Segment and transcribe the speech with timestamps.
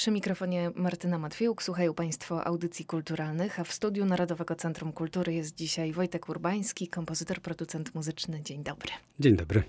[0.00, 1.62] Przy mikrofonie Martyna Matwiejuk.
[1.62, 7.40] Słuchają Państwo audycji kulturalnych, a w studiu Narodowego Centrum Kultury jest dzisiaj Wojtek Urbański, kompozytor,
[7.40, 8.42] producent muzyczny.
[8.42, 8.90] Dzień dobry.
[9.18, 9.62] Dzień dobry.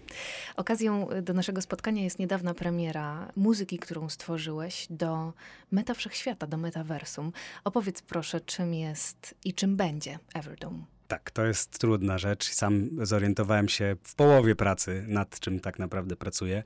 [0.55, 5.33] Okazją do naszego spotkania jest niedawna premiera muzyki, którą stworzyłeś do
[5.71, 7.31] Meta Wszechświata, do Metaversum.
[7.63, 10.83] Opowiedz proszę, czym jest i czym będzie Everdome.
[11.11, 12.49] Tak, to jest trudna rzecz.
[12.49, 16.63] Sam zorientowałem się w połowie pracy, nad czym tak naprawdę pracuję.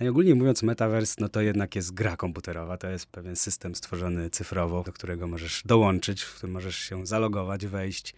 [0.00, 2.76] No i ogólnie mówiąc, Metaverse, no to jednak jest gra komputerowa.
[2.76, 7.66] To jest pewien system stworzony cyfrowo, do którego możesz dołączyć, w którym możesz się zalogować,
[7.66, 8.14] wejść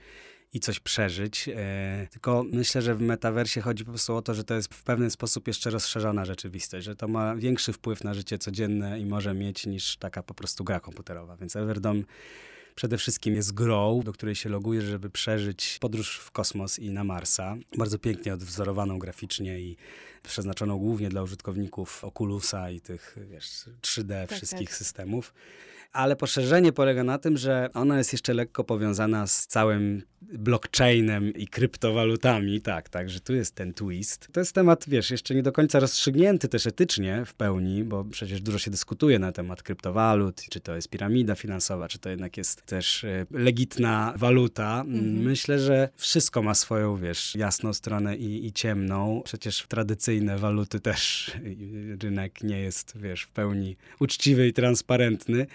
[0.52, 1.48] i coś przeżyć.
[1.48, 4.82] E, tylko myślę, że w metaversie chodzi po prostu o to, że to jest w
[4.82, 9.34] pewien sposób jeszcze rozszerzona rzeczywistość, że to ma większy wpływ na życie codzienne i może
[9.34, 11.36] mieć niż taka po prostu gra komputerowa.
[11.36, 12.02] Więc Everdome
[12.74, 17.04] przede wszystkim jest grą, do której się logujesz, żeby przeżyć podróż w kosmos i na
[17.04, 17.56] Marsa.
[17.78, 19.76] Bardzo pięknie odwzorowaną graficznie i
[20.22, 24.78] przeznaczoną głównie dla użytkowników Oculusa i tych, wiesz, 3D tak, wszystkich tak.
[24.78, 25.34] systemów
[25.94, 31.46] ale poszerzenie polega na tym, że ona jest jeszcze lekko powiązana z całym blockchainem i
[31.46, 32.60] kryptowalutami.
[32.60, 34.28] Tak, także tu jest ten twist.
[34.32, 38.40] To jest temat, wiesz, jeszcze nie do końca rozstrzygnięty też etycznie w pełni, bo przecież
[38.40, 42.62] dużo się dyskutuje na temat kryptowalut, czy to jest piramida finansowa, czy to jednak jest
[42.62, 44.80] też e, legitna waluta.
[44.86, 45.04] Mhm.
[45.04, 49.22] Myślę, że wszystko ma swoją, wiesz, jasną stronę i, i ciemną.
[49.24, 51.30] Przecież tradycyjne waluty też
[52.02, 55.46] rynek nie jest, wiesz, w pełni uczciwy i transparentny.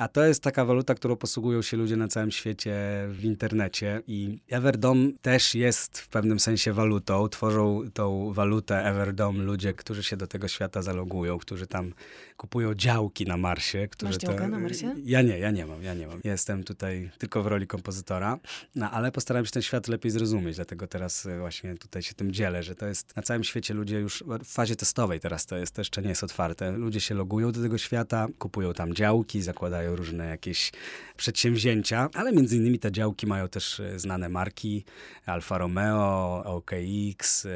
[0.00, 2.74] A to jest taka waluta, którą posługują się ludzie na całym świecie
[3.08, 7.28] w internecie i Everdom też jest w pewnym sensie walutą.
[7.28, 11.92] Tworzą tą walutę Everdom ludzie, którzy się do tego świata zalogują, którzy tam
[12.36, 13.88] kupują działki na Marsie.
[13.88, 14.48] Którzy Masz działkę to...
[14.48, 14.94] na Marsie?
[15.04, 16.20] Ja nie, ja nie mam, ja nie mam.
[16.24, 18.38] Jestem tutaj tylko w roli kompozytora,
[18.74, 22.62] no ale postaram się ten świat lepiej zrozumieć, dlatego teraz właśnie tutaj się tym dzielę,
[22.62, 25.80] że to jest na całym świecie ludzie już w fazie testowej teraz to jest, to
[25.80, 26.72] jeszcze nie jest otwarte.
[26.72, 30.72] Ludzie się logują do tego świata, kupują tam działki, zakładają różne jakieś
[31.16, 34.84] przedsięwzięcia, ale między innymi te działki mają też e, znane marki
[35.26, 37.50] Alfa Romeo, OKX, e,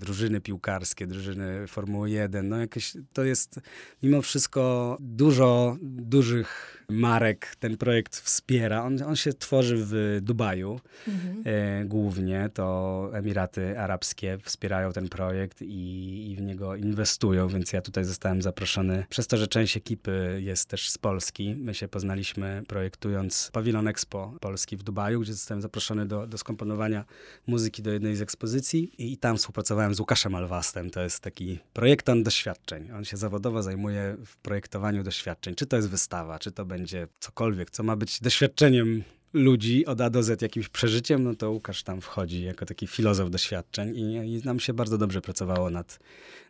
[0.00, 2.48] drużyny piłkarskie, drużyny Formuły 1.
[2.48, 3.60] No jakieś to jest
[4.02, 8.84] mimo wszystko dużo dużych marek ten projekt wspiera.
[8.84, 11.42] On, on się tworzy w Dubaju mhm.
[11.44, 12.50] e, głównie.
[12.54, 18.42] To Emiraty Arabskie wspierają ten projekt i, i, w niego inwestują, więc ja tutaj zostałem
[18.42, 19.04] zaproszony.
[19.08, 24.34] Przez to, że część ekipy jest też z Polski, my się poznaliśmy projektując Pawilon Expo
[24.40, 27.04] Polski w Dubaju, gdzie zostałem zaproszony do, do skomponowania
[27.46, 30.90] muzyki do jednej z ekspozycji i, i tam współpracowałem z Łukaszem Alwastem.
[30.90, 32.90] To jest taki projektant doświadczeń.
[32.96, 35.54] On się zawodowo zajmuje w projektowaniu doświadczeń.
[35.54, 40.10] Czy to jest wystawa, czy to będzie cokolwiek, co ma być doświadczeniem ludzi od A
[40.10, 44.42] do Z jakimś przeżyciem, no to Łukasz tam wchodzi jako taki filozof doświadczeń i, i
[44.44, 45.98] nam się bardzo dobrze pracowało nad,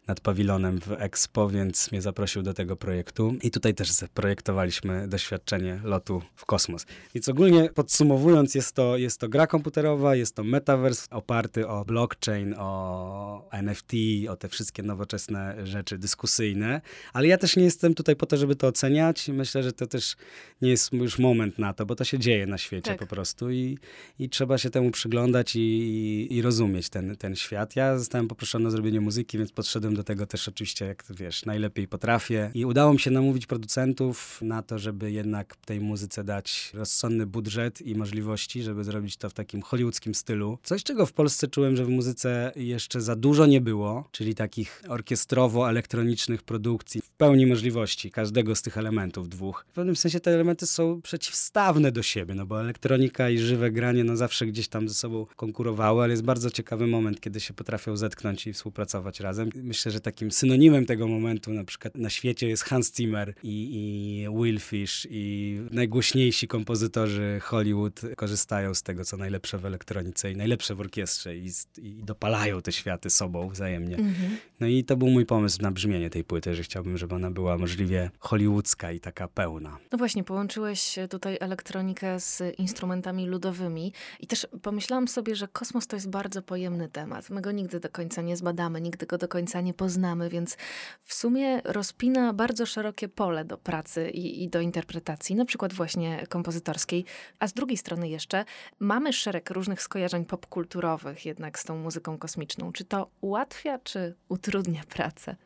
[0.07, 3.35] nad pawilonem w Expo, więc mnie zaprosił do tego projektu.
[3.43, 6.87] I tutaj też zaprojektowaliśmy doświadczenie lotu w kosmos.
[7.15, 12.55] Więc ogólnie podsumowując, jest to, jest to gra komputerowa, jest to metaverse oparty o blockchain,
[12.59, 13.93] o NFT,
[14.31, 16.81] o te wszystkie nowoczesne rzeczy dyskusyjne,
[17.13, 19.29] ale ja też nie jestem tutaj po to, żeby to oceniać.
[19.29, 20.17] Myślę, że to też
[20.63, 22.99] nie jest już moment na to, bo to się dzieje na świecie tak.
[22.99, 23.79] po prostu i,
[24.19, 27.77] i trzeba się temu przyglądać i, i, i rozumieć ten, ten świat.
[27.77, 31.89] Ja zostałem poproszony o zrobienie muzyki, więc podszedłem do tego też oczywiście, jak wiesz, najlepiej
[31.89, 32.51] potrafię.
[32.55, 37.83] I udało mi się namówić producentów na to, żeby jednak tej muzyce dać rozsądny budżet
[37.83, 40.59] i możliwości, żeby zrobić to w takim hollywoodzkim stylu.
[40.63, 44.83] Coś, czego w Polsce czułem, że w muzyce jeszcze za dużo nie było, czyli takich
[44.89, 49.65] orkiestrowo-elektronicznych produkcji w pełni możliwości każdego z tych elementów dwóch.
[49.71, 54.05] W pewnym sensie te elementy są przeciwstawne do siebie, no bo elektronika i żywe granie
[54.05, 57.97] no zawsze gdzieś tam ze sobą konkurowały, ale jest bardzo ciekawy moment, kiedy się potrafią
[57.97, 59.51] zetknąć i współpracować razem.
[59.55, 63.69] Myślę, myślę, że takim synonimem tego momentu na przykład na świecie jest Hans Zimmer i,
[63.73, 70.37] i Will Fish i najgłośniejsi kompozytorzy Hollywood korzystają z tego, co najlepsze w elektronice i
[70.37, 73.97] najlepsze w orkiestrze i, i dopalają te światy sobą wzajemnie.
[73.97, 74.37] Mhm.
[74.61, 77.59] No i to był mój pomysł na brzmienie tej płyty, że chciałbym, żeby ona była
[77.59, 79.79] możliwie hollywoodzka i taka pełna.
[79.93, 85.97] No właśnie, połączyłeś tutaj elektronikę z instrumentami ludowymi i też pomyślałam sobie, że kosmos to
[85.97, 87.31] jest bardzo pojemny temat.
[87.31, 90.57] My go nigdy do końca nie zbadamy, nigdy go do końca nie poznamy, więc
[91.03, 96.27] w sumie rozpina bardzo szerokie pole do pracy i, i do interpretacji, na przykład właśnie
[96.29, 97.05] kompozytorskiej.
[97.39, 98.45] A z drugiej strony jeszcze
[98.79, 102.73] mamy szereg różnych skojarzeń popkulturowych jednak z tą muzyką kosmiczną.
[102.73, 105.37] Czy to ułatwia, czy utrudnia pracę?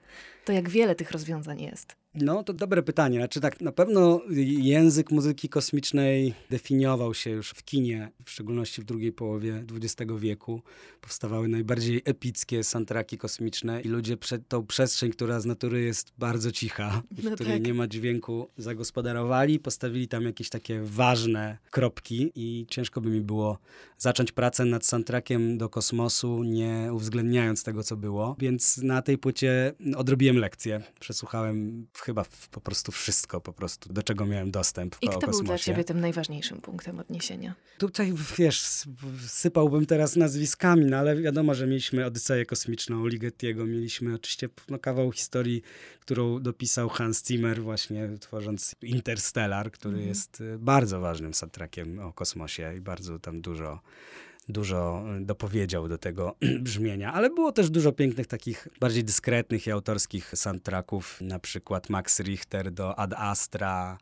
[0.45, 1.97] To jak wiele tych rozwiązań jest.
[2.21, 3.19] No, to dobre pytanie.
[3.19, 4.21] Znaczy tak, na pewno
[4.59, 10.63] język muzyki kosmicznej definiował się już w kinie, w szczególności w drugiej połowie XX wieku.
[11.01, 16.53] Powstawały najbardziej epickie soundtracki kosmiczne i ludzie przed tą przestrzeń, która z natury jest bardzo
[16.53, 17.67] cicha, w no której tak.
[17.67, 23.59] nie ma dźwięku, zagospodarowali, postawili tam jakieś takie ważne kropki i ciężko by mi było
[23.99, 28.37] zacząć pracę nad soundtrackiem do kosmosu, nie uwzględniając tego, co było.
[28.39, 30.83] Więc na tej płycie odrobiłem lekcję.
[31.01, 35.43] Przesłuchałem w chyba po prostu wszystko, po prostu, do czego miałem dostęp I kto był
[35.43, 37.55] dla ciebie tym najważniejszym punktem odniesienia?
[37.79, 38.63] Tutaj, wiesz,
[39.27, 45.13] sypałbym teraz nazwiskami, no ale wiadomo, że mieliśmy Odyseję Kosmiczną Ligetiego, mieliśmy oczywiście no, kawał
[45.13, 45.63] historii,
[46.01, 50.09] którą dopisał Hans Zimmer właśnie tworząc Interstellar, który mm.
[50.09, 53.81] jest y, bardzo ważnym soundtrackiem o kosmosie i bardzo tam dużo
[54.49, 60.33] dużo dopowiedział do tego brzmienia, ale było też dużo pięknych takich bardziej dyskretnych i autorskich
[60.35, 63.99] soundtracków, na przykład Max Richter do Ad Astra,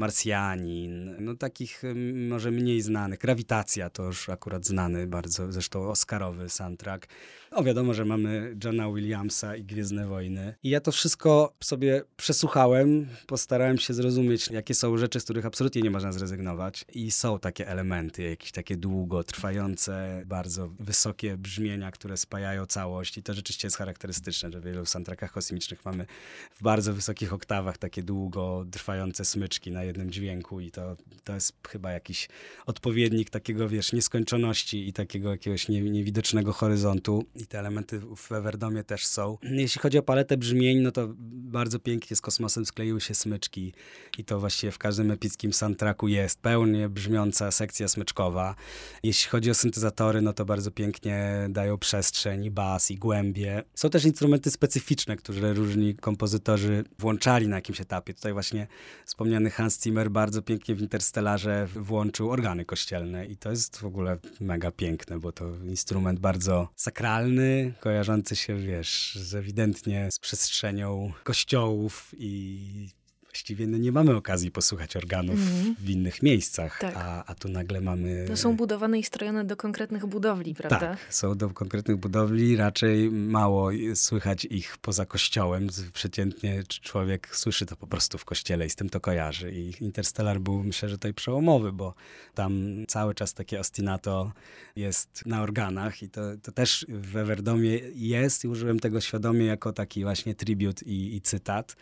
[0.00, 1.82] Marsjanin, no takich
[2.28, 3.18] może mniej znanych.
[3.18, 7.08] Grawitacja to już akurat znany bardzo, zresztą Oscarowy soundtrack.
[7.52, 10.54] No wiadomo, że mamy Johna Williamsa i Gwiezdne Wojny.
[10.62, 15.82] I ja to wszystko sobie przesłuchałem, postarałem się zrozumieć, jakie są rzeczy, z których absolutnie
[15.82, 16.84] nie można zrezygnować.
[16.92, 23.18] I są takie elementy, jakieś takie długo trwające, bardzo wysokie brzmienia, które spajają całość.
[23.18, 26.06] I to rzeczywiście jest charakterystyczne, że w wielu soundtrackach kosmicznych mamy
[26.54, 31.52] w bardzo wysokich oktawach takie długo trwające smyczki na jednym dźwięku i to, to jest
[31.68, 32.28] chyba jakiś
[32.66, 38.84] odpowiednik takiego, wiesz, nieskończoności i takiego jakiegoś nie, niewidocznego horyzontu i te elementy w Everdomie
[38.84, 39.38] też są.
[39.42, 43.72] Jeśli chodzi o paletę brzmień, no to bardzo pięknie z kosmosem skleiły się smyczki
[44.18, 48.54] i to właściwie w każdym epickim soundtracku jest pełnie brzmiąca sekcja smyczkowa.
[49.02, 53.62] Jeśli chodzi o syntezatory, no to bardzo pięknie dają przestrzeń i bas i głębie.
[53.74, 58.14] Są też instrumenty specyficzne, które różni kompozytorzy włączali na jakimś etapie.
[58.14, 58.66] Tutaj właśnie
[59.04, 64.18] wspomniany Hans Zimmer bardzo pięknie w Interstellarze włączył organy kościelne i to jest w ogóle
[64.40, 72.14] mega piękne, bo to instrument bardzo sakralny, kojarzący się, wiesz, z ewidentnie z przestrzenią kościołów
[72.18, 72.99] i
[73.30, 75.74] właściwie no nie mamy okazji posłuchać organów mm.
[75.78, 76.94] w innych miejscach, tak.
[76.96, 78.24] a, a tu nagle mamy...
[78.28, 80.78] To są budowane i strojone do konkretnych budowli, prawda?
[80.78, 85.68] Tak, są do konkretnych budowli, raczej mało słychać ich poza kościołem.
[85.92, 89.52] Przeciętnie człowiek słyszy to po prostu w kościele i z tym to kojarzy.
[89.52, 91.94] I Interstellar był, myślę, że tutaj przełomowy, bo
[92.34, 94.32] tam cały czas takie ostinato
[94.76, 99.72] jest na organach i to, to też w Everdomie jest i użyłem tego świadomie jako
[99.72, 101.76] taki właśnie tribut i, i cytat.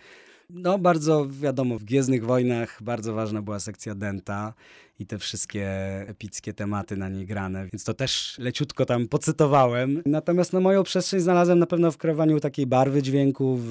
[0.51, 4.55] No, bardzo wiadomo, w Gwiezdnych Wojnach bardzo ważna była sekcja Denta
[4.99, 5.69] i te wszystkie
[6.09, 10.03] epickie tematy na niej grane, więc to też leciutko tam pocytowałem.
[10.07, 13.71] Natomiast no, moją przestrzeń znalazłem na pewno w kreowaniu takiej barwy dźwięku w,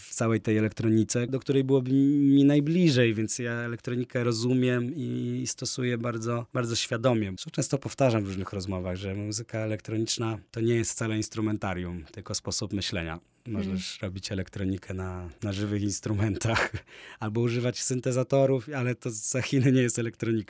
[0.00, 5.98] w całej tej elektronice, do której byłoby mi najbliżej, więc ja elektronikę rozumiem i stosuję
[5.98, 7.32] bardzo, bardzo świadomie.
[7.52, 12.72] Często powtarzam w różnych rozmowach, że muzyka elektroniczna to nie jest wcale instrumentarium, tylko sposób
[12.72, 13.20] myślenia.
[13.46, 14.02] Możesz hmm.
[14.02, 16.72] robić elektronikę na, na żywych instrumentach
[17.20, 20.49] albo używać syntezatorów, ale to za Chiny nie jest elektronika,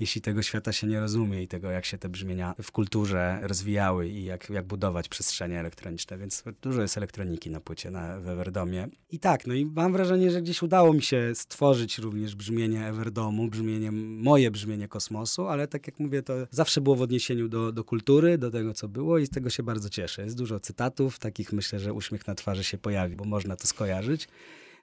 [0.00, 4.08] jeśli tego świata się nie rozumie i tego, jak się te brzmienia w kulturze rozwijały
[4.08, 6.18] i jak, jak budować przestrzenie elektroniczne.
[6.18, 8.88] Więc dużo jest elektroniki na płycie na, w Everdomie.
[9.10, 13.48] I tak, no i mam wrażenie, że gdzieś udało mi się stworzyć również brzmienie Everdomu,
[13.48, 17.84] brzmienie, moje brzmienie kosmosu, ale tak jak mówię, to zawsze było w odniesieniu do, do
[17.84, 20.22] kultury, do tego, co było i z tego się bardzo cieszę.
[20.22, 24.28] Jest dużo cytatów, takich myślę, że uśmiech na twarzy się pojawi, bo można to skojarzyć.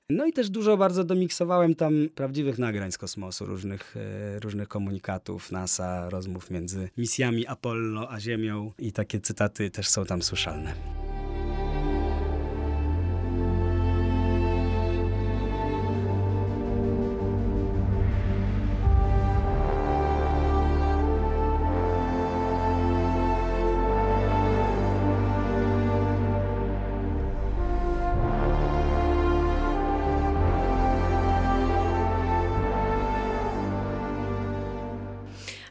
[0.10, 5.52] No i też dużo bardzo domiksowałem tam prawdziwych nagrań z kosmosu, różnych, e, różnych komunikatów
[5.52, 10.74] NASA, rozmów między misjami Apollo a Ziemią i takie cytaty też są tam słyszalne.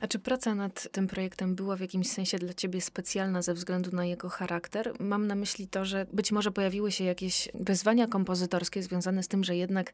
[0.02, 3.96] A czy praca nad tym projektem była w jakimś sensie dla ciebie specjalna ze względu
[3.96, 4.92] na jego charakter?
[5.00, 9.44] Mam na myśli to, że być może pojawiły się jakieś wyzwania kompozytorskie związane z tym,
[9.44, 9.92] że jednak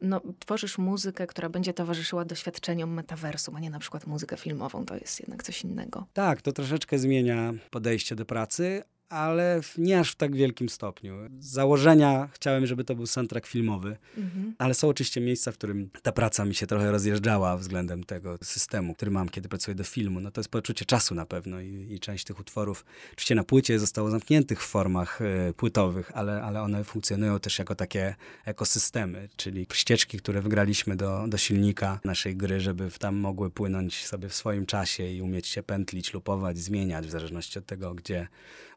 [0.00, 4.84] no, tworzysz muzykę, która będzie towarzyszyła doświadczeniom metaversum, a nie na przykład muzykę filmową.
[4.84, 6.06] To jest jednak coś innego.
[6.12, 11.14] Tak, to troszeczkę zmienia podejście do pracy, ale nie aż w tak wielkim stopniu.
[11.40, 14.54] Z założenia chciałem, żeby to był soundtrack filmowy, mhm.
[14.58, 18.94] ale są oczywiście miejsca, w którym ta praca mi się trochę rozjeżdżała względem tego systemu,
[18.94, 20.20] który mam, kiedy pracuję do filmu.
[20.20, 23.78] No to jest poczucie czasu na pewno i, i część tych utworów oczywiście na płycie
[23.78, 28.14] zostało zamkniętych w formach y, płytowych, ale, ale one funkcjonują też jako takie
[28.44, 34.28] ekosystemy, czyli ścieżki, które wygraliśmy do, do silnika naszej gry, żeby tam mogły płynąć sobie
[34.28, 38.28] w swoim czasie i umieć się pętlić, lupować, zmieniać w zależności od tego, gdzie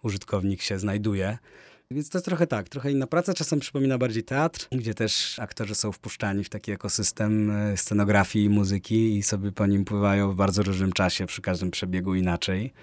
[0.03, 0.22] użytkownik
[0.59, 1.37] się znajduje.
[1.91, 3.33] Więc to jest trochę tak, trochę inna praca.
[3.33, 8.49] Czasem przypomina bardziej teatr, gdzie też aktorzy są wpuszczani w taki ekosystem e, scenografii i
[8.49, 12.73] muzyki i sobie po nim pływają w bardzo różnym czasie, przy każdym przebiegu inaczej.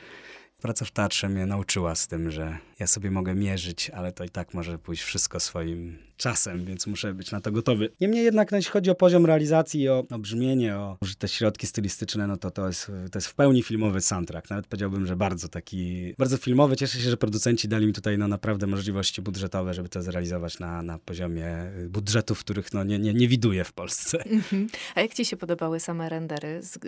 [0.60, 4.28] Praca w teatrze mnie nauczyła z tym, że ja sobie mogę mierzyć, ale to i
[4.28, 7.88] tak może pójść wszystko swoim czasem, więc muszę być na to gotowy.
[8.00, 12.26] Niemniej jednak, no, jeśli chodzi o poziom realizacji, o, o brzmienie, o te środki stylistyczne,
[12.26, 14.50] no to to jest, to jest w pełni filmowy soundtrack.
[14.50, 16.76] Nawet powiedziałbym, że bardzo taki, bardzo filmowy.
[16.76, 20.82] Cieszę się, że producenci dali mi tutaj no, naprawdę możliwości budżetowe, żeby to zrealizować na,
[20.82, 21.56] na poziomie
[21.88, 24.18] budżetów, których no, nie, nie, nie widuję w Polsce.
[24.18, 24.66] -hmm.
[24.94, 26.78] A jak ci się podobały same rendery z,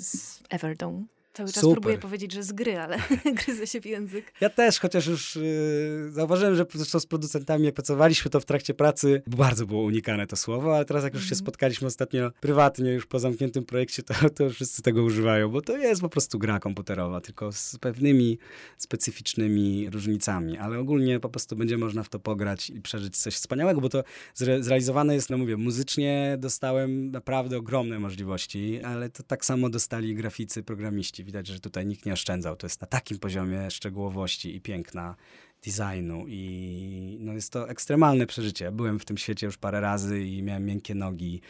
[0.00, 1.17] z Everdome?
[1.38, 1.74] Cały czas Super.
[1.74, 2.98] próbuję powiedzieć, że z gry, ale
[3.44, 4.32] gryzę się w język.
[4.40, 8.74] Ja też, chociaż już yy, zauważyłem, że zresztą z producentami jak pracowaliśmy, to w trakcie
[8.74, 11.28] pracy bardzo było unikane to słowo, ale teraz jak już mm.
[11.28, 11.44] się mhm.
[11.46, 16.00] spotkaliśmy ostatnio prywatnie, już po zamkniętym projekcie, to, to wszyscy tego używają, bo to jest
[16.00, 18.38] po prostu gra komputerowa, tylko z pewnymi
[18.78, 23.80] specyficznymi różnicami, ale ogólnie po prostu będzie można w to pograć i przeżyć coś wspaniałego,
[23.80, 24.04] bo to
[24.34, 30.14] zre zrealizowane jest, no mówię, muzycznie dostałem naprawdę ogromne możliwości, ale to tak samo dostali
[30.14, 32.56] graficy, programiści widać, że tutaj nikt nie oszczędzał.
[32.56, 35.16] To jest na takim poziomie szczegółowości i piękna
[35.64, 38.72] designu i no jest to ekstremalne przeżycie.
[38.72, 41.40] Byłem w tym świecie już parę razy i miałem miękkie nogi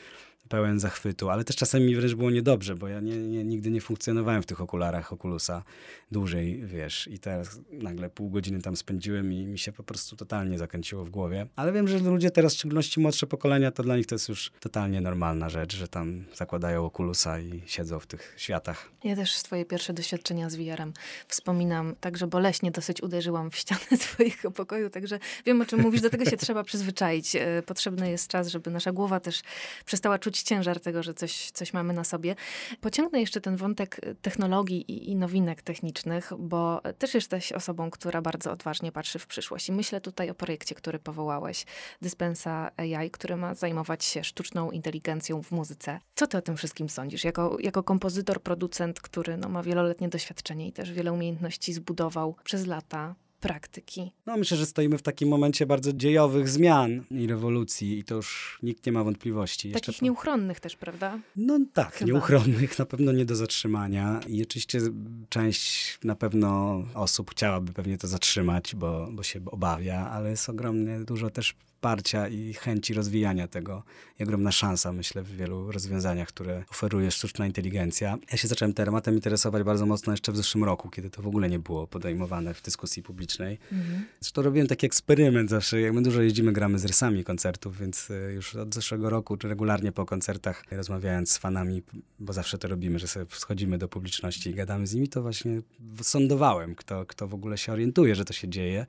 [0.49, 3.81] pełen zachwytu, ale też czasami mi wręcz było niedobrze, bo ja nie, nie, nigdy nie
[3.81, 5.62] funkcjonowałem w tych okularach Oculusa
[6.11, 10.59] dłużej, wiesz, i teraz nagle pół godziny tam spędziłem i mi się po prostu totalnie
[10.59, 11.47] zakręciło w głowie.
[11.57, 14.52] Ale wiem, że ludzie teraz, w szczególności młodsze pokolenia, to dla nich to jest już
[14.61, 18.90] totalnie normalna rzecz, że tam zakładają Oculusa i siedzą w tych światach.
[19.05, 20.93] Ja też swoje pierwsze doświadczenia z VR-em
[21.28, 26.11] wspominam, także boleśnie dosyć uderzyłam w ścianę twojego pokoju, także wiem, o czym mówisz, do
[26.11, 27.37] tego się trzeba przyzwyczaić.
[27.37, 29.40] E, potrzebny jest czas, żeby nasza głowa też
[29.85, 32.35] przestała czuć ciężar tego, że coś, coś mamy na sobie.
[32.80, 38.52] Pociągnę jeszcze ten wątek technologii i, i nowinek technicznych, bo też jesteś osobą, która bardzo
[38.52, 39.68] odważnie patrzy w przyszłość.
[39.68, 41.66] I myślę tutaj o projekcie, który powołałeś,
[42.02, 46.00] Dispensa AI, który ma zajmować się sztuczną inteligencją w muzyce.
[46.14, 47.25] Co ty o tym wszystkim sądzisz?
[47.25, 52.66] Jako, jako kompozytor, producent, który no, ma wieloletnie doświadczenie i też wiele umiejętności zbudował przez
[52.66, 54.12] lata, praktyki.
[54.26, 58.59] No myślę, że stoimy w takim momencie bardzo dziejowych zmian i rewolucji i to już
[58.62, 59.73] nikt nie ma wątpliwości.
[59.73, 61.18] Takich Jeszcze nieuchronnych też, prawda?
[61.37, 62.12] No tak, Chyba.
[62.12, 64.80] nieuchronnych, na pewno nie do zatrzymania i oczywiście
[65.28, 71.00] część na pewno osób chciałaby pewnie to zatrzymać, bo, bo się obawia, ale jest ogromnie
[71.00, 73.82] dużo też wsparcia i chęci rozwijania tego
[74.20, 78.18] i ogromna szansa, myślę, w wielu rozwiązaniach, które oferuje sztuczna inteligencja.
[78.32, 81.49] Ja się zacząłem tematem interesować bardzo mocno jeszcze w zeszłym roku, kiedy to w ogóle
[81.49, 83.58] nie było podejmowane w dyskusji publicznej.
[83.73, 84.04] Mhm.
[84.20, 88.32] Zresztą robiłem taki eksperyment zawsze, jak my dużo jeździmy, gramy z rysami koncertów, więc e,
[88.32, 91.82] już od zeszłego roku, czy regularnie po koncertach, rozmawiając z fanami,
[92.18, 95.62] bo zawsze to robimy, że sobie schodzimy do publiczności i gadamy z nimi, to właśnie
[96.02, 98.87] sądowałem, kto, kto w ogóle się orientuje, że to się dzieje.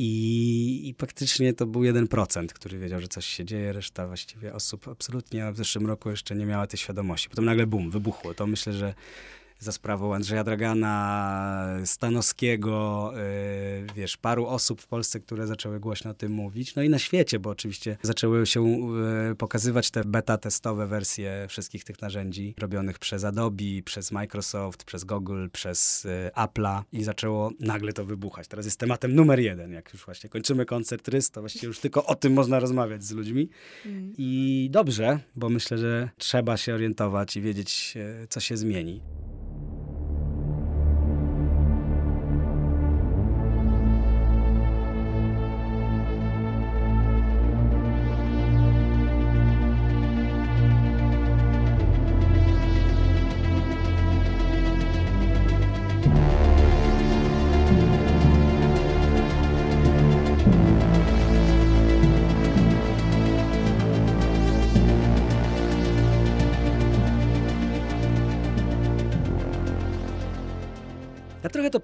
[0.00, 4.88] I, I praktycznie to był 1%, który wiedział, że coś się dzieje, reszta właściwie osób
[4.88, 7.28] absolutnie w zeszłym roku jeszcze nie miała tej świadomości.
[7.28, 8.34] Potem nagle bum, wybuchło.
[8.34, 8.94] To myślę, że
[9.58, 16.14] za sprawą Andrzeja Dragana, Stanowskiego, yy, wiesz, paru osób w Polsce, które zaczęły głośno o
[16.14, 16.74] tym mówić.
[16.74, 18.68] No i na świecie, bo oczywiście zaczęły się
[19.28, 25.04] yy, pokazywać te beta testowe wersje wszystkich tych narzędzi robionych przez Adobe, przez Microsoft, przez
[25.04, 28.48] Google, przez yy, Apple'a i zaczęło nagle to wybuchać.
[28.48, 29.72] Teraz jest tematem numer jeden.
[29.72, 33.12] Jak już właśnie kończymy koncert Rys, to właściwie już tylko o tym można rozmawiać z
[33.12, 33.48] ludźmi.
[33.86, 34.12] Mm.
[34.18, 37.94] I dobrze, bo myślę, że trzeba się orientować i wiedzieć,
[38.28, 39.02] co się zmieni.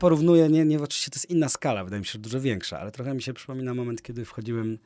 [0.05, 3.15] Porównuję, nie, nie, oczywiście to jest inna skala, wydaje mi się, dużo większa, ale trochę
[3.15, 4.79] mi się przypomina moment, kiedy wchodziłem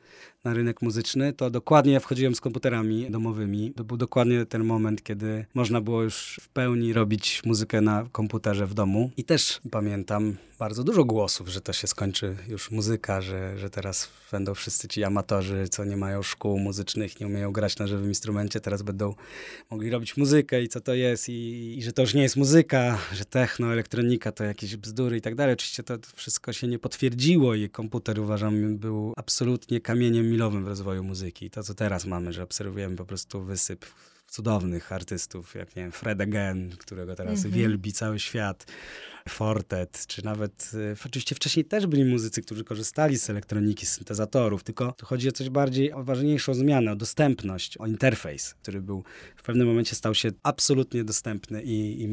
[0.43, 3.73] na rynek muzyczny, to dokładnie ja wchodziłem z komputerami domowymi.
[3.75, 8.67] To był dokładnie ten moment, kiedy można było już w pełni robić muzykę na komputerze
[8.67, 9.11] w domu.
[9.17, 14.09] I też pamiętam bardzo dużo głosów, że to się skończy już muzyka, że, że teraz
[14.31, 18.59] będą wszyscy ci amatorzy, co nie mają szkół muzycznych, nie umieją grać na żywym instrumencie,
[18.59, 19.15] teraz będą
[19.71, 22.97] mogli robić muzykę i co to jest i, i że to już nie jest muzyka,
[23.13, 25.53] że techno, elektronika to jakieś bzdury i tak dalej.
[25.53, 31.03] Oczywiście to wszystko się nie potwierdziło i komputer uważam był absolutnie kamieniem milowym w rozwoju
[31.03, 31.49] muzyki.
[31.49, 33.85] To, co teraz mamy, że obserwujemy po prostu wysyp
[34.29, 37.55] cudownych artystów, jak nie wiem, Fred Again, którego teraz mm -hmm.
[37.55, 38.65] wielbi cały świat,
[39.29, 44.63] Fortet, czy nawet, y, oczywiście wcześniej też byli muzycy, którzy korzystali z elektroniki, z syntezatorów,
[44.63, 49.03] tylko tu chodzi o coś bardziej, o ważniejszą zmianę, o dostępność, o interfejs, który był
[49.35, 52.09] w pewnym momencie stał się absolutnie dostępny i, i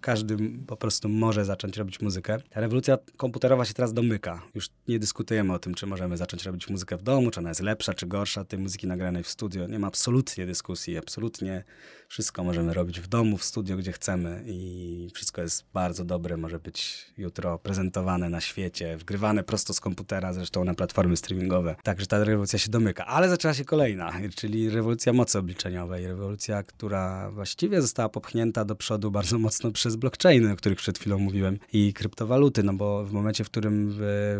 [0.00, 2.38] każdy po prostu może zacząć robić muzykę.
[2.50, 4.42] Ta rewolucja komputerowa się teraz domyka.
[4.54, 7.60] Już nie dyskutujemy o tym, czy możemy zacząć robić muzykę w domu, czy ona jest
[7.60, 9.66] lepsza, czy gorsza tej muzyki nagranej w studio.
[9.66, 11.64] Nie ma absolutnie dyskusji, absolutnie
[12.08, 16.53] wszystko możemy robić w domu, w studio, gdzie chcemy i wszystko jest bardzo dobre, może
[16.58, 21.76] być jutro prezentowane na świecie, wgrywane prosto z komputera, zresztą na platformy streamingowe.
[21.82, 23.06] Także ta rewolucja się domyka.
[23.06, 29.10] Ale zaczęła się kolejna, czyli rewolucja mocy obliczeniowej, rewolucja, która właściwie została popchnięta do przodu
[29.10, 33.44] bardzo mocno przez blockchainy, o których przed chwilą mówiłem, i kryptowaluty, no bo w momencie,
[33.44, 33.98] w którym w,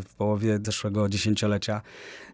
[0.09, 1.83] w połowie zeszłego dziesięciolecia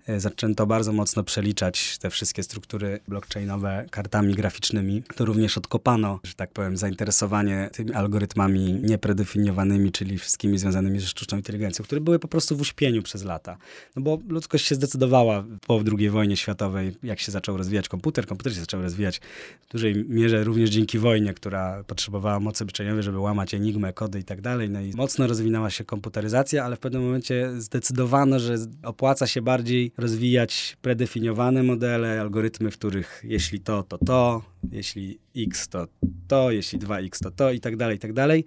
[0.06, 6.34] e, zaczęto bardzo mocno przeliczać te wszystkie struktury blockchainowe kartami graficznymi, to również odkopano, że
[6.34, 12.28] tak powiem, zainteresowanie tymi algorytmami niepredefiniowanymi, czyli wszystkimi związanymi ze sztuczną inteligencją, które były po
[12.28, 13.56] prostu w uśpieniu przez lata.
[13.96, 18.26] No bo ludzkość się zdecydowała po II wojnie światowej, jak się zaczął rozwijać komputer.
[18.26, 19.20] Komputer się zaczął rozwijać
[19.68, 24.24] w dużej mierze również dzięki wojnie, która potrzebowała mocy obliczeniowej, żeby łamać enigmę, kody i
[24.24, 24.70] tak dalej.
[24.70, 29.92] No i mocno rozwinęła się komputeryzacja, ale w pewnym momencie zdecydowano, że opłaca się bardziej
[29.98, 35.86] rozwijać predefiniowane modele, algorytmy, w których jeśli to, to to, jeśli x to
[36.28, 38.44] to, jeśli 2x to to i tak dalej, i tak dalej.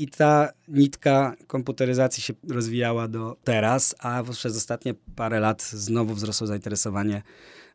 [0.00, 6.46] I ta nitka komputeryzacji się rozwijała do teraz, a przez ostatnie parę lat znowu wzrosło
[6.46, 7.22] zainteresowanie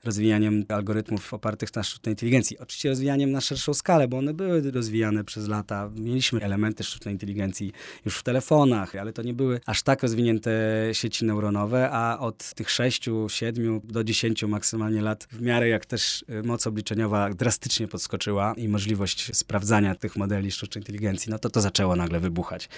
[0.05, 2.59] rozwijaniem algorytmów opartych na sztucznej inteligencji.
[2.59, 5.91] Oczywiście rozwijaniem na szerszą skalę, bo one były rozwijane przez lata.
[5.95, 7.71] Mieliśmy elementy sztucznej inteligencji
[8.05, 10.51] już w telefonach, ale to nie były aż tak rozwinięte
[10.93, 16.25] sieci neuronowe, a od tych 6, 7 do 10 maksymalnie lat, w miarę jak też
[16.29, 21.61] y, moc obliczeniowa drastycznie podskoczyła i możliwość sprawdzania tych modeli sztucznej inteligencji, no to to
[21.61, 22.69] zaczęło nagle wybuchać.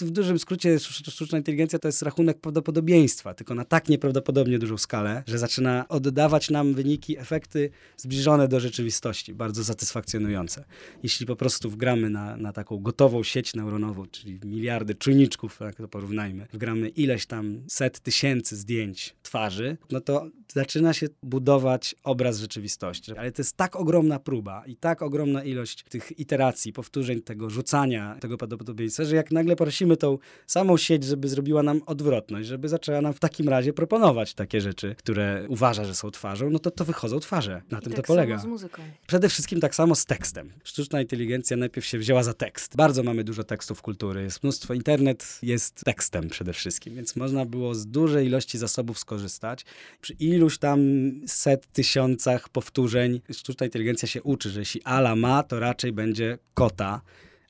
[0.00, 5.22] w dużym skrócie sztuczna inteligencja to jest rachunek prawdopodobieństwa, tylko na tak nieprawdopodobnie dużą skalę,
[5.26, 10.64] że zaczyna oddawać nam wyniki, efekty zbliżone do rzeczywistości, bardzo satysfakcjonujące.
[11.02, 15.88] Jeśli po prostu wgramy na, na taką gotową sieć neuronową, czyli miliardy czujniczków, tak to
[15.88, 23.16] porównajmy, wgramy ileś tam set tysięcy zdjęć twarzy, no to zaczyna się budować obraz rzeczywistości.
[23.16, 28.16] Ale to jest tak ogromna próba i tak ogromna ilość tych iteracji, powtórzeń, tego rzucania,
[28.20, 33.00] tego prawdopodobieństwa, że jak nagle prosimy tą samą sieć, żeby zrobiła nam odwrotność, żeby zaczęła
[33.00, 36.84] nam w takim razie proponować takie rzeczy, które uważa, że są twarzą, no to to
[36.84, 37.62] wychodzą twarze.
[37.70, 38.38] Na I tym tak to polega.
[38.38, 38.82] Samo z muzyką.
[39.06, 40.52] Przede wszystkim tak samo z tekstem.
[40.64, 42.76] Sztuczna inteligencja najpierw się wzięła za tekst.
[42.76, 44.74] Bardzo mamy dużo tekstów kultury, jest mnóstwo.
[44.74, 49.64] Internet jest tekstem przede wszystkim, więc można było z dużej ilości zasobów skorzystać.
[50.00, 50.80] Przy iluś tam
[51.26, 57.00] set tysiącach powtórzeń sztuczna inteligencja się uczy, że jeśli Ala ma, to raczej będzie kota.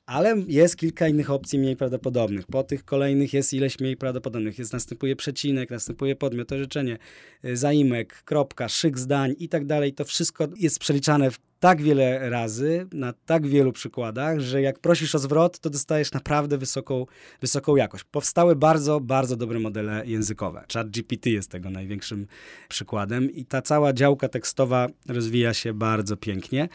[0.07, 2.45] Ale jest kilka innych opcji mniej prawdopodobnych.
[2.45, 4.59] Po tych kolejnych jest ileś mniej prawdopodobnych.
[4.59, 6.97] Jest, następuje przecinek, następuje podmiot, orzeczenie,
[7.45, 9.93] y, zaimek, kropka, szyk zdań i tak dalej.
[9.93, 15.15] To wszystko jest przeliczane w tak wiele razy, na tak wielu przykładach, że jak prosisz
[15.15, 17.05] o zwrot, to dostajesz naprawdę wysoką,
[17.41, 18.03] wysoką jakość.
[18.03, 20.65] Powstały bardzo, bardzo dobre modele językowe.
[20.73, 22.27] ChatGPT jest tego największym
[22.69, 26.69] przykładem i ta cała działka tekstowa rozwija się bardzo pięknie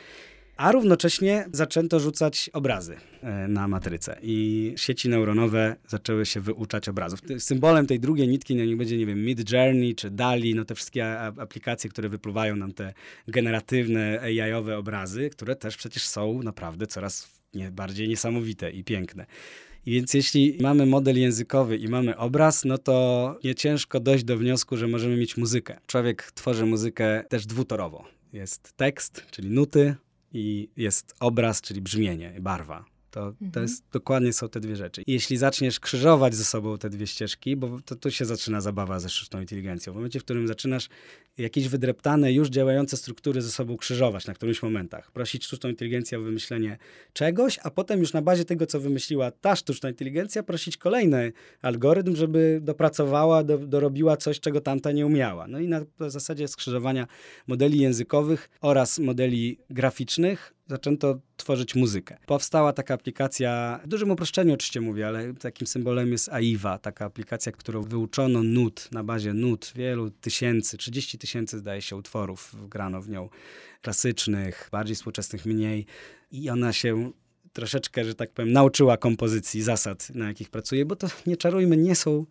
[0.63, 7.21] a równocześnie zaczęto rzucać obrazy e, na matrycę i sieci neuronowe zaczęły się wyuczać obrazów.
[7.39, 10.75] Symbolem tej drugiej nitki no, niech będzie, nie wiem, Mid Journey czy DALI, no te
[10.75, 12.93] wszystkie aplikacje, które wypływają nam te
[13.29, 19.27] generatywne AI-owe obrazy, które też przecież są naprawdę coraz nie, bardziej niesamowite i piękne.
[19.87, 24.77] Więc jeśli mamy model językowy i mamy obraz, no to nie ciężko dojść do wniosku,
[24.77, 25.79] że możemy mieć muzykę.
[25.87, 28.05] Człowiek tworzy muzykę też dwutorowo.
[28.33, 29.95] Jest tekst, czyli nuty,
[30.33, 32.92] i jest obraz, czyli brzmienie, barwa.
[33.13, 33.51] To, Mhm.
[33.53, 35.03] to jest dokładnie są te dwie rzeczy.
[35.07, 39.01] I jeśli zaczniesz krzyżować ze sobą te dwie ścieżki, bo to tu się zaczyna zabawa
[39.01, 39.93] ze sztuczną inteligencją.
[39.93, 40.89] W momencie, w którym zaczynasz
[41.39, 46.23] jakieś wydreptane, już działające struktury ze sobą krzyżować na którymś momentach, prosić sztuczną inteligencję o
[46.23, 46.79] wymyślenie
[47.13, 52.17] czegoś, a potem już na bazie tego, co wymyśliła ta sztuczna inteligencja, prosić kolejny algorytm,
[52.17, 55.49] żeby dopracowała, do, dorobiła coś, czego tamta nie umiała.
[55.49, 57.07] No i na, na zasadzie skrzyżowania
[57.47, 62.17] modeli językowych oraz modeli graficznych zaczęto tworzyć muzykę.
[62.27, 67.53] Powstała taka aplikacja, w dużym uproszczeniu oczywiście mówię, ale takim symbolem jest AIWA, taka aplikacja,
[67.53, 73.09] którą wyuczono nut, na bazie nut, wielu tysięcy, 30 tysięcy zdaje się utworów grano w
[73.09, 73.29] nią,
[73.83, 75.87] klasycznych, bardziej współczesnych, mniej
[76.31, 77.13] i ona się
[77.53, 81.95] troszeczkę, że tak powiem, nauczyła kompozycji, zasad, na jakich pracuje, bo to nie czarujmy, nie
[81.95, 82.27] są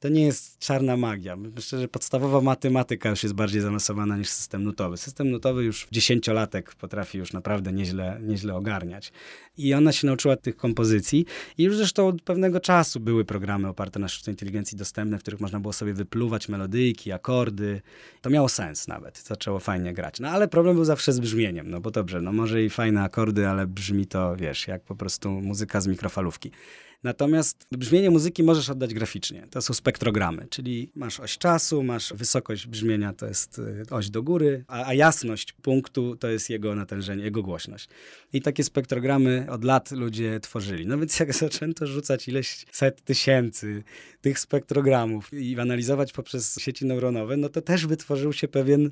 [0.00, 1.36] to nie jest czarna magia.
[1.36, 4.96] Myślę, że podstawowa matematyka już jest bardziej zaawansowana niż system nutowy.
[4.96, 9.12] System nutowy już dziesięciolatek potrafi już naprawdę nieźle, nieźle ogarniać.
[9.58, 11.26] I ona się nauczyła tych kompozycji
[11.58, 15.40] i już zresztą od pewnego czasu były programy oparte na sztucznej inteligencji dostępne, w których
[15.40, 17.82] można było sobie wypluwać melodyjki, akordy.
[18.20, 19.18] To miało sens nawet.
[19.18, 20.20] Zaczęło fajnie grać.
[20.20, 23.48] No ale problem był zawsze z brzmieniem, no bo dobrze, no może i fajne akordy,
[23.48, 26.50] ale brzmi to, wiesz, jak po prostu muzyka z mikrofalówki.
[27.02, 29.46] Natomiast brzmienie muzyki możesz oddać graficznie.
[29.50, 34.22] To są spektrogramy, czyli masz oś czasu, masz wysokość brzmienia, to jest y, oś do
[34.22, 37.88] góry, a, a jasność punktu to jest jego natężenie, jego głośność.
[38.32, 40.86] I takie spektrogramy od lat ludzie tworzyli.
[40.86, 43.82] No więc jak zaczęto rzucać ileś set tysięcy
[44.20, 48.90] tych spektrogramów i analizować poprzez sieci neuronowe, no to też wytworzył się pewien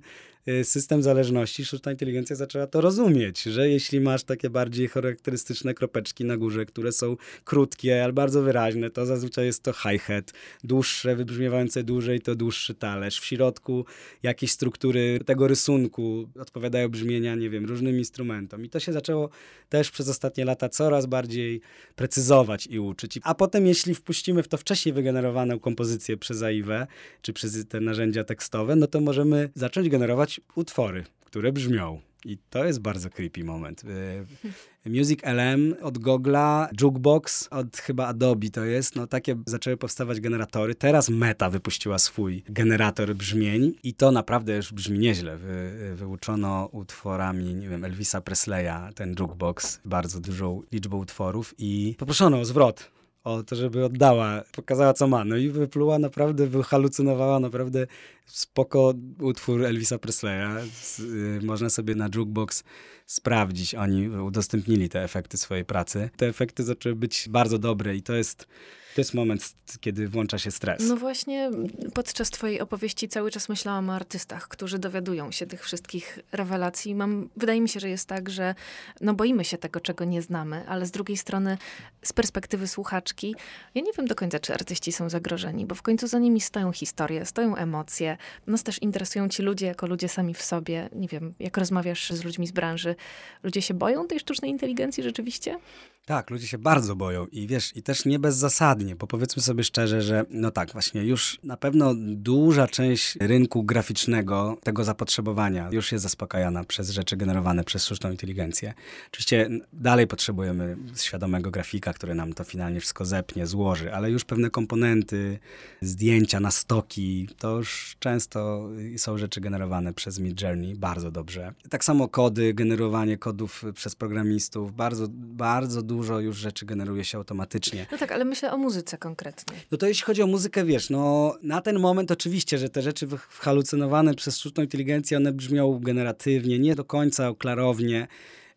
[0.63, 1.65] system zależności.
[1.65, 6.93] Sztuczna inteligencja zaczęła to rozumieć, że jeśli masz takie bardziej charakterystyczne kropeczki na górze, które
[6.93, 10.33] są krótkie, ale bardzo wyraźne, to zazwyczaj jest to hi-hat,
[10.65, 13.21] dłuższe, wybrzmiewające dłużej, to dłuższy talerz.
[13.21, 13.85] W środku
[14.23, 18.65] jakieś struktury tego rysunku odpowiadają brzmienia, nie wiem, różnym instrumentom.
[18.65, 19.31] I to się zaczęło
[19.69, 21.61] też przez ostatnie lata coraz bardziej
[21.97, 23.19] precyzować i uczyć.
[23.23, 26.87] A potem, jeśli wpuścimy w to wcześniej wygenerowaną kompozycję przez AIWę,
[27.23, 32.01] czy przez te narzędzia tekstowe, no to możemy zacząć generować utwory, które brzmią.
[32.25, 33.85] I to jest bardzo creepy moment.
[33.85, 40.21] Y, Music LM od Google'a, Jukebox od chyba Adobe to jest, no takie zaczęły powstawać
[40.21, 40.75] generatory.
[40.75, 45.37] Teraz Meta wypuściła swój generator brzmień i to naprawdę już brzmi nieźle.
[45.37, 52.41] Wy, wyuczono utworami, nie wiem, Elvisa Presleya, ten Jukebox, bardzo dużą liczbą utworów i poproszono
[52.41, 52.95] o zwrot
[53.25, 55.25] o to, żeby oddała, pokazała co ma.
[55.25, 57.87] No i wypluła naprawdę, wyhalucynowała naprawdę
[58.27, 60.69] spoko utwór Elvisa Presleya.
[61.01, 62.65] Y, można sobie na Jukebox
[63.07, 63.75] sprawdzić.
[63.75, 66.11] Oni udostępnili te efekty swojej pracy.
[66.17, 68.47] Te efekty zaczęły być bardzo dobre i to jest
[68.95, 70.89] to jest moment, kiedy włącza się stres.
[70.89, 71.51] No właśnie,
[71.95, 76.95] podczas twojej opowieści cały czas myślałam o artystach, którzy dowiadują się tych wszystkich rewelacji.
[76.95, 78.55] Mam, wydaje mi się, że jest tak, że
[79.01, 81.59] no boimy się tego, czego nie znamy, ale z drugiej strony,
[82.03, 83.35] z perspektywy słuchaczki,
[83.75, 86.73] ja nie wiem do końca, czy artyści są zagrożeni, bo w końcu za nimi stoją
[86.73, 88.14] historie, stoją emocje.
[88.47, 90.89] Nas też interesują ci ludzie jako ludzie sami w sobie.
[90.95, 92.97] Nie wiem, jak rozmawiasz z ludźmi z branży,
[93.43, 95.59] ludzie się boją tej sztucznej inteligencji rzeczywiście?
[96.07, 100.03] Tak, ludzie się bardzo boją i wiesz, i też nie bezzasadnie, bo powiedzmy sobie szczerze,
[100.03, 106.03] że no tak, właśnie już na pewno duża część rynku graficznego, tego zapotrzebowania już jest
[106.03, 108.75] zaspokajana przez rzeczy generowane przez sztuczną inteligencję.
[109.11, 114.51] Oczywiście dalej potrzebujemy świadomego grafika, który nam to finalnie wszystko zepnie, złoży, ale już pewne
[114.51, 115.39] komponenty,
[115.81, 121.55] zdjęcia na stoki, to już często są rzeczy generowane przez Midjourney bardzo dobrze.
[121.71, 127.19] Tak samo kody, generowanie kodów przez programistów, bardzo, bardzo dużo dużo już rzeczy generuje się
[127.19, 127.87] automatycznie.
[127.93, 129.57] No tak, ale myślę o muzyce konkretnie.
[129.71, 133.09] No to jeśli chodzi o muzykę, wiesz, no na ten moment oczywiście, że te rzeczy
[133.29, 138.09] halucynowane przez sztuczną inteligencję, one brzmią generatywnie, nie do końca klarownie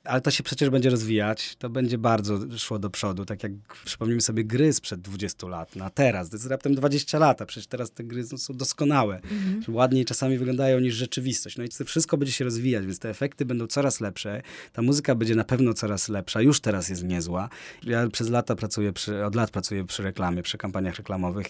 [0.08, 3.52] ale to się przecież będzie rozwijać, to będzie bardzo szło do przodu, tak jak
[3.86, 7.68] przypomnijmy sobie gry sprzed 20 lat, na teraz, to jest raptem 20 lat, a przecież
[7.68, 9.76] teraz te gry są doskonałe, mhm.
[9.76, 13.46] ładniej czasami wyglądają niż rzeczywistość, no i to wszystko będzie się rozwijać, więc te efekty
[13.46, 14.42] będą coraz lepsze,
[14.74, 17.50] ta muzyka będzie na pewno coraz lepsza, już teraz jest niezła.
[17.84, 21.48] Ja przez lata pracuję, przy, od lat pracuję przy reklamie, przy kampaniach reklamowych,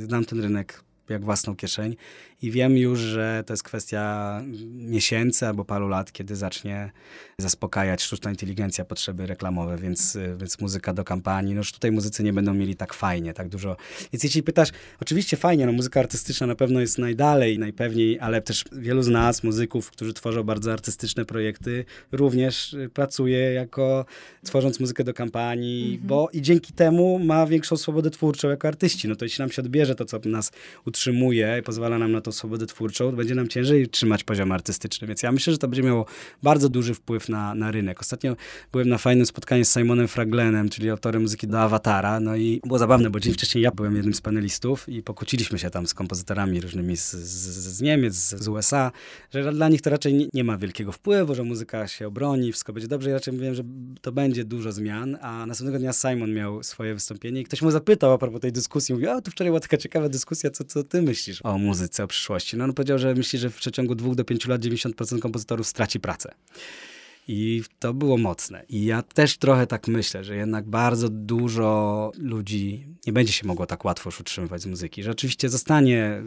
[0.00, 1.96] znam ten rynek jak własną kieszeń
[2.42, 4.42] i wiem już, że to jest kwestia
[4.72, 6.90] miesięcy albo paru lat, kiedy zacznie
[7.38, 12.32] zaspokajać sztuczna inteligencja potrzeby reklamowe, więc, więc muzyka do kampanii, no już tutaj muzycy nie
[12.32, 13.76] będą mieli tak fajnie, tak dużo.
[14.12, 14.68] Więc jeśli pytasz,
[15.00, 19.44] oczywiście fajnie, no muzyka artystyczna na pewno jest najdalej, najpewniej, ale też wielu z nas,
[19.44, 24.04] muzyków, którzy tworzą bardzo artystyczne projekty, również pracuje jako,
[24.44, 26.08] tworząc muzykę do kampanii, mhm.
[26.08, 29.08] bo i dzięki temu ma większą swobodę twórczą jako artyści.
[29.08, 30.52] No to jeśli nam się odbierze to, co nas
[30.86, 35.06] utrzymuje, utrzymuje i pozwala nam na tą swobodę twórczą, będzie nam ciężej trzymać poziom artystyczny.
[35.06, 36.06] Więc ja myślę, że to będzie miało
[36.42, 38.00] bardzo duży wpływ na, na rynek.
[38.00, 38.36] Ostatnio
[38.72, 42.78] byłem na fajnym spotkaniu z Simonem Fraglenem, czyli autorem muzyki do Awatara, no i było
[42.78, 46.60] zabawne, bo dzień wcześniej ja byłem jednym z panelistów i pokłóciliśmy się tam z kompozytorami
[46.60, 48.92] różnymi z, z, z Niemiec, z, z, USA,
[49.30, 52.72] że dla nich to raczej nie, nie, ma wielkiego wpływu, że muzyka się obroni, wszystko
[52.72, 53.10] będzie dobrze.
[53.10, 53.62] Ja raczej mówiłem, że
[54.00, 58.12] to będzie dużo zmian, a następnego dnia Simon miał swoje wystąpienie i ktoś mu zapytał
[58.12, 61.02] a propos tej dyskusji, mówi, a tu wczoraj była taka ciekawa dyskusja, co, co ty
[61.02, 62.56] myślisz o muzyce, o przyszłości?
[62.56, 66.00] No on powiedział, że myśli, że w przeciągu dwóch do pięciu lat 90% kompozytorów straci
[66.00, 66.34] pracę.
[67.28, 68.64] I to było mocne.
[68.68, 73.66] I ja też trochę tak myślę, że jednak bardzo dużo ludzi nie będzie się mogło
[73.66, 75.02] tak łatwo już utrzymywać z muzyki.
[75.02, 75.14] Że
[75.46, 76.22] zostanie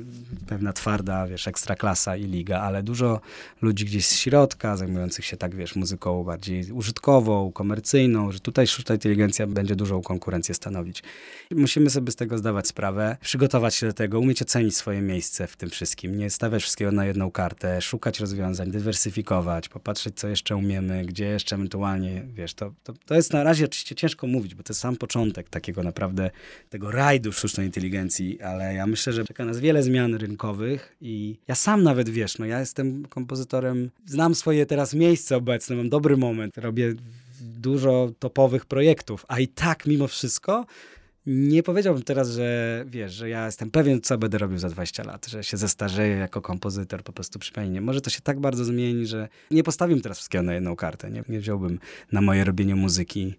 [0.48, 3.22] pewna twarda, wiesz, ekstraklasa i liga, ale dużo
[3.62, 8.96] ludzi gdzieś z środka, zajmujących się tak, wiesz, muzyką bardziej użytkową, komercyjną, że tutaj sztuczna
[8.96, 11.04] inteligencja będzie dużą konkurencję stanowić.
[11.52, 15.48] I musimy sobie z tego zdawać sprawę, przygotować się do tego, umieć ocenić swoje miejsce
[15.48, 20.56] w tym wszystkim, nie stawiać wszystkiego na jedną kartę, szukać rozwiązań, dywersyfikować, popatrzeć, co jeszcze
[20.56, 24.64] umiemy, gdzie jeszcze ewentualnie, wiesz, to, to, to jest na razie oczywiście ciężko mówić, bo
[24.64, 26.32] to jest sam początek takiego naprawdę,
[26.70, 31.56] tego rajdu sztucznej inteligencji, ale ja myślę, że czeka nas wiele zmian rynkowych i ja
[31.56, 36.58] sam nawet, wiesz, no ja jestem kompozytorem, znam swoje teraz miejsce obecne, mam dobry moment,
[36.58, 36.94] robię
[37.42, 40.66] dużo topowych projektów, a i tak mimo wszystko
[41.26, 45.28] nie powiedziałbym teraz, że wiesz, że ja jestem pewien, co będę robił za 20 lat,
[45.28, 47.82] że się zestarzeję jako kompozytor po prostu przypomnienie.
[47.82, 51.12] Może to się tak bardzo zmieni, że nie postawiłbym teraz wszystkiego na jedną kartę.
[51.12, 51.80] Nie, nie wziąłbym
[52.12, 53.36] na moje robienie muzyki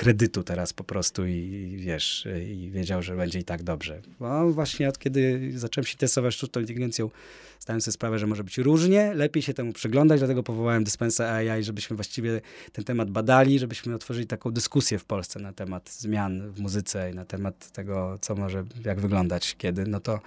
[0.00, 4.02] kredytu teraz po prostu i, i, wiesz, i wiedział, że będzie i tak dobrze.
[4.20, 7.10] Bo właśnie od kiedy zacząłem się interesować sztuczną inteligencją,
[7.58, 11.64] zdałem sobie sprawę, że może być różnie, lepiej się temu przyglądać, dlatego powołałem Dispensa AI,
[11.64, 12.40] żebyśmy właściwie
[12.72, 17.14] ten temat badali, żebyśmy otworzyli taką dyskusję w Polsce na temat zmian w muzyce i
[17.14, 20.20] na temat tego, co może, jak wyglądać, kiedy, no to,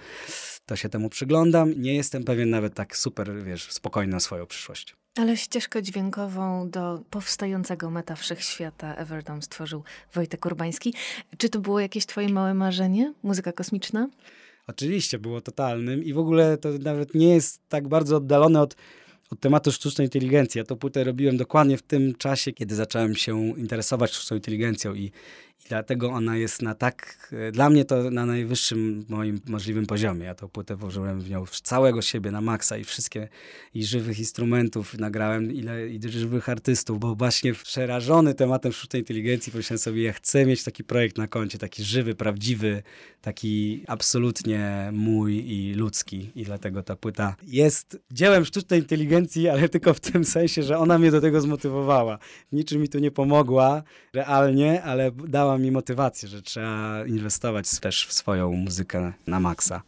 [0.66, 1.82] to się temu przyglądam.
[1.82, 5.03] Nie jestem pewien nawet tak super, wiesz, spokojny o swoją przyszłość.
[5.18, 9.82] Ale ścieżkę dźwiękową do powstającego meta wszechświata Everdome stworzył
[10.14, 10.94] Wojtek Urbański.
[11.38, 13.12] Czy to było jakieś twoje małe marzenie?
[13.22, 14.08] Muzyka kosmiczna?
[14.66, 18.76] Oczywiście było totalnym i w ogóle to nawet nie jest tak bardzo oddalone od,
[19.30, 20.58] od tematu sztucznej inteligencji.
[20.58, 25.12] Ja to płytę robiłem dokładnie w tym czasie, kiedy zacząłem się interesować sztuczną inteligencją i,
[25.64, 30.24] i dlatego ona jest na tak, dla mnie to na najwyższym moim możliwym poziomie.
[30.24, 33.28] Ja tą płytę włożyłem w nią całego siebie na maksa i wszystkie
[33.74, 39.78] i żywych instrumentów nagrałem, ile i żywych artystów, bo właśnie przerażony tematem sztucznej inteligencji pomyślałem
[39.78, 42.82] sobie, ja chcę mieć taki projekt na koncie, taki żywy, prawdziwy,
[43.20, 49.94] taki absolutnie mój i ludzki i dlatego ta płyta jest dziełem sztucznej inteligencji, ale tylko
[49.94, 52.18] w tym sensie, że ona mnie do tego zmotywowała.
[52.52, 58.12] Niczym mi tu nie pomogła realnie, ale dała mi motywację, że trzeba inwestować też w
[58.12, 59.82] swoją muzykę na maksa.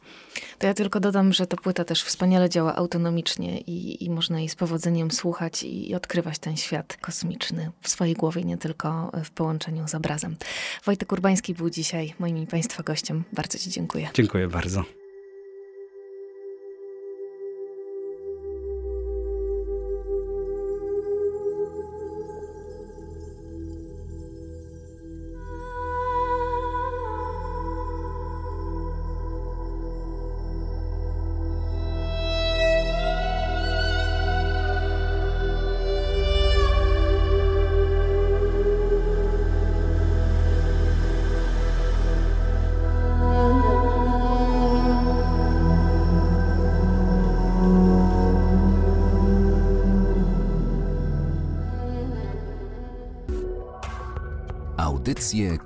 [0.59, 4.49] To ja tylko dodam, że ta płyta też wspaniale działa autonomicznie i, i można jej
[4.49, 9.31] z powodzeniem słuchać i, i odkrywać ten świat kosmiczny w swojej głowie, nie tylko w
[9.31, 10.37] połączeniu z obrazem.
[10.85, 13.25] Wojtek Urbański był dzisiaj moim i Państwa gościem.
[13.33, 14.09] Bardzo Ci dziękuję.
[14.14, 15.06] Dziękuję bardzo.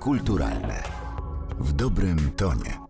[0.01, 0.83] Kulturalne
[1.59, 2.80] w dobrym tonie.